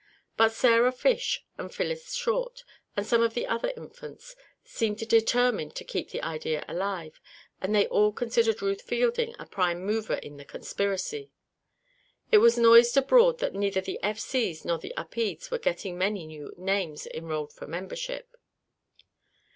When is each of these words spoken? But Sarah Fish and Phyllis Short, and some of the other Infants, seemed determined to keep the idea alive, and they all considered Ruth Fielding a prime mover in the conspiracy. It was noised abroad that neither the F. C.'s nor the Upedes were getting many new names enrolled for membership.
But 0.35 0.51
Sarah 0.51 0.91
Fish 0.91 1.45
and 1.59 1.71
Phyllis 1.71 2.15
Short, 2.15 2.63
and 2.97 3.05
some 3.05 3.21
of 3.21 3.35
the 3.35 3.45
other 3.45 3.71
Infants, 3.77 4.35
seemed 4.63 4.97
determined 5.07 5.75
to 5.75 5.83
keep 5.83 6.09
the 6.09 6.23
idea 6.23 6.65
alive, 6.67 7.21
and 7.61 7.75
they 7.75 7.85
all 7.85 8.11
considered 8.11 8.63
Ruth 8.63 8.81
Fielding 8.81 9.35
a 9.37 9.45
prime 9.45 9.85
mover 9.85 10.15
in 10.15 10.37
the 10.37 10.43
conspiracy. 10.43 11.29
It 12.31 12.39
was 12.39 12.57
noised 12.57 12.97
abroad 12.97 13.37
that 13.41 13.53
neither 13.53 13.79
the 13.81 13.99
F. 14.01 14.17
C.'s 14.17 14.65
nor 14.65 14.79
the 14.79 14.95
Upedes 14.97 15.51
were 15.51 15.59
getting 15.59 15.99
many 15.99 16.25
new 16.25 16.51
names 16.57 17.05
enrolled 17.05 17.53
for 17.53 17.67
membership. 17.67 18.35